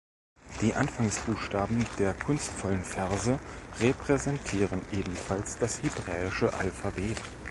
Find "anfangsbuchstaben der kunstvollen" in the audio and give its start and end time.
0.73-2.83